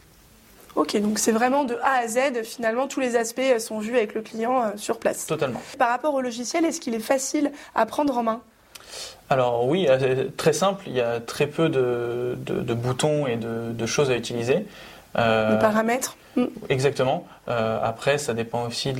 Ok, 0.76 0.96
donc 1.00 1.18
c'est 1.18 1.32
vraiment 1.32 1.64
de 1.64 1.74
A 1.82 1.98
à 2.04 2.08
Z, 2.08 2.44
finalement, 2.44 2.86
tous 2.86 3.00
les 3.00 3.16
aspects 3.16 3.58
sont 3.58 3.78
vus 3.80 3.96
avec 3.96 4.14
le 4.14 4.22
client 4.22 4.62
euh, 4.62 4.66
sur 4.76 4.98
place. 4.98 5.26
Totalement. 5.26 5.60
Par 5.78 5.88
rapport 5.88 6.14
au 6.14 6.20
logiciel, 6.20 6.64
est-ce 6.64 6.80
qu'il 6.80 6.94
est 6.94 7.00
facile 7.00 7.50
à 7.74 7.86
prendre 7.86 8.16
en 8.16 8.22
main? 8.22 8.40
Alors 9.30 9.66
oui, 9.68 9.86
euh, 9.88 10.24
très 10.36 10.52
simple, 10.52 10.82
il 10.88 10.94
y 10.94 11.00
a 11.00 11.20
très 11.20 11.46
peu 11.46 11.68
de, 11.68 12.34
boutons 12.74 13.28
et 13.28 13.36
de, 13.36 13.86
choses 13.86 14.10
à 14.10 14.16
utiliser. 14.16 14.66
Euh, 15.16 15.56
paramètres? 15.56 16.16
Mm. 16.36 16.46
Exactement. 16.68 17.26
Euh, 17.48 17.78
après, 17.82 18.18
ça 18.18 18.34
dépend 18.34 18.66
aussi 18.66 18.92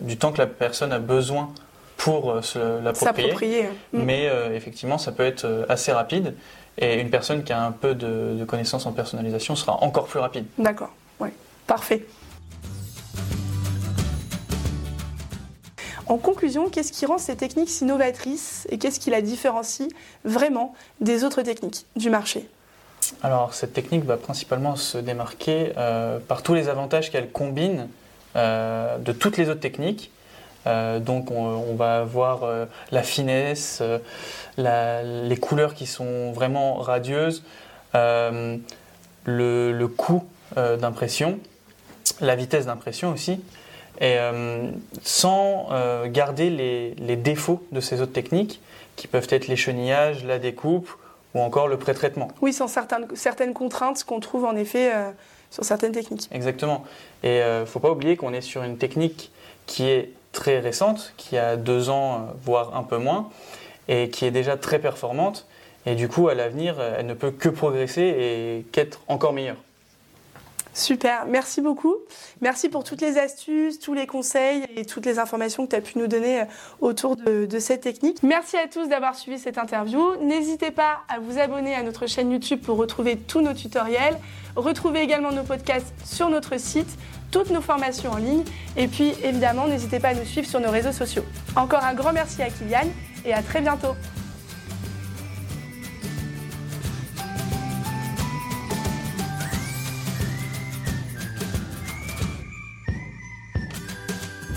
du 0.00 0.16
temps 0.16 0.32
que 0.32 0.38
la 0.38 0.46
personne 0.46 0.92
a 0.92 0.98
besoin 0.98 1.50
pour 1.96 2.44
se 2.44 2.82
l'approprier. 2.82 3.68
Mm. 3.92 4.02
Mais 4.02 4.30
effectivement, 4.54 4.98
ça 4.98 5.12
peut 5.12 5.24
être 5.24 5.66
assez 5.68 5.92
rapide. 5.92 6.34
Et 6.78 7.00
une 7.00 7.08
personne 7.08 7.42
qui 7.42 7.52
a 7.52 7.62
un 7.62 7.72
peu 7.72 7.94
de 7.94 8.44
connaissances 8.44 8.86
en 8.86 8.92
personnalisation 8.92 9.54
sera 9.54 9.82
encore 9.84 10.06
plus 10.06 10.18
rapide. 10.18 10.46
D'accord. 10.58 10.90
Parfait. 11.66 12.06
En 16.06 16.18
conclusion, 16.18 16.70
qu'est-ce 16.70 16.92
qui 16.92 17.06
rend 17.06 17.18
ces 17.18 17.36
techniques 17.36 17.68
si 17.68 17.84
novatrices 17.84 18.68
et 18.70 18.78
qu'est-ce 18.78 19.00
qui 19.00 19.10
la 19.10 19.20
différencie 19.20 19.88
vraiment 20.24 20.74
des 21.00 21.24
autres 21.24 21.42
techniques 21.42 21.84
du 21.96 22.10
marché? 22.10 22.48
Alors, 23.22 23.54
cette 23.54 23.72
technique 23.72 24.04
va 24.04 24.16
principalement 24.16 24.76
se 24.76 24.98
démarquer 24.98 25.72
euh, 25.76 26.20
par 26.20 26.42
tous 26.42 26.54
les 26.54 26.68
avantages 26.68 27.10
qu'elle 27.10 27.30
combine 27.30 27.88
euh, 28.36 28.98
de 28.98 29.10
toutes 29.10 29.36
les 29.36 29.48
autres 29.48 29.60
techniques. 29.60 30.12
Euh, 30.68 31.00
donc, 31.00 31.32
on, 31.32 31.74
va 31.74 31.98
avoir 31.98 32.48
la 32.92 33.02
finesse, 33.02 33.82
les 34.56 35.36
couleurs 35.40 35.74
qui 35.74 35.86
sont 35.86 36.30
vraiment 36.32 36.74
radieuses, 36.74 37.42
le, 37.94 38.60
le 39.24 39.88
coût 39.88 40.24
d'impression 40.56 41.38
la 42.20 42.36
vitesse 42.36 42.66
d'impression 42.66 43.12
aussi, 43.12 43.40
et 44.00 44.18
euh, 44.18 44.70
sans 45.02 45.68
euh, 45.70 46.06
garder 46.08 46.50
les, 46.50 47.16
défauts 47.16 47.62
de 47.72 47.80
ces 47.80 48.00
autres 48.00 48.12
techniques, 48.12 48.60
qui 48.96 49.08
peuvent 49.08 49.28
être 49.30 49.46
l'échenillage, 49.46 50.24
la 50.24 50.38
découpe 50.38 50.90
ou 51.34 51.40
encore 51.40 51.68
le 51.68 51.78
pré-traitement. 51.78 52.28
Oui, 52.40 52.52
sans 52.52 52.68
certaines, 52.68 53.06
certaines 53.14 53.52
contraintes 53.52 54.04
qu'on 54.04 54.20
trouve 54.20 54.44
en 54.44 54.56
effet 54.56 54.92
euh, 54.94 55.10
sur 55.50 55.64
certaines 55.64 55.92
techniques. 55.92 56.28
Exactement. 56.32 56.84
Et 57.22 57.38
il 57.38 57.60
ne 57.60 57.64
faut 57.64 57.80
pas 57.80 57.90
oublier 57.90 58.16
qu'on 58.16 58.32
est 58.32 58.40
sur 58.40 58.62
une 58.62 58.78
technique 58.78 59.30
qui 59.66 59.88
est 59.88 60.12
très 60.32 60.60
récente, 60.60 61.12
qui 61.16 61.36
a 61.36 61.56
deux 61.56 61.90
ans, 61.90 62.28
voire 62.42 62.76
un 62.76 62.82
peu 62.82 62.98
moins, 62.98 63.30
et 63.88 64.10
qui 64.10 64.24
est 64.24 64.30
déjà 64.30 64.56
très 64.56 64.78
performante. 64.78 65.46
Et 65.84 65.94
du 65.94 66.08
coup, 66.08 66.28
à 66.28 66.34
l'avenir, 66.34 66.80
elle 66.80 67.06
ne 67.06 67.14
peut 67.14 67.30
que 67.30 67.48
progresser 67.48 68.02
et 68.02 68.66
qu'être 68.72 69.00
encore 69.08 69.32
meilleure. 69.32 69.56
Super, 70.76 71.24
merci 71.24 71.62
beaucoup. 71.62 71.94
Merci 72.42 72.68
pour 72.68 72.84
toutes 72.84 73.00
les 73.00 73.16
astuces, 73.16 73.78
tous 73.78 73.94
les 73.94 74.06
conseils 74.06 74.66
et 74.76 74.84
toutes 74.84 75.06
les 75.06 75.18
informations 75.18 75.64
que 75.64 75.70
tu 75.70 75.76
as 75.76 75.80
pu 75.80 75.98
nous 75.98 76.06
donner 76.06 76.42
euh, 76.42 76.44
autour 76.82 77.16
de, 77.16 77.48
cette 77.58 77.80
technique. 77.80 78.22
Merci 78.22 78.58
à 78.58 78.68
tous 78.68 78.86
d'avoir 78.86 79.14
suivi 79.14 79.38
cette 79.38 79.56
interview. 79.56 80.16
N'hésitez 80.20 80.70
pas 80.70 80.98
à 81.08 81.18
vous 81.18 81.38
abonner 81.38 81.74
à 81.74 81.82
notre 81.82 82.06
chaîne 82.06 82.30
YouTube 82.30 82.60
pour 82.60 82.76
retrouver 82.76 83.16
tous 83.16 83.40
nos 83.40 83.54
tutoriels. 83.54 84.18
Retrouvez 84.54 85.00
également 85.00 85.32
nos 85.32 85.44
podcasts 85.44 85.94
sur 86.04 86.28
notre 86.28 86.60
site, 86.60 86.98
toutes 87.30 87.48
nos 87.48 87.62
formations 87.62 88.12
en 88.12 88.18
ligne. 88.18 88.44
Et 88.76 88.86
puis 88.86 89.14
évidemment, 89.24 89.68
n'hésitez 89.68 89.98
pas 89.98 90.08
à 90.08 90.14
nous 90.14 90.26
suivre 90.26 90.46
sur 90.46 90.60
nos 90.60 90.70
réseaux 90.70 90.92
sociaux. 90.92 91.24
Encore 91.56 91.84
un 91.84 91.94
grand 91.94 92.12
merci 92.12 92.42
à 92.42 92.50
Kylian 92.50 92.90
et 93.24 93.32
à 93.32 93.40
très 93.40 93.62
bientôt. 93.62 93.94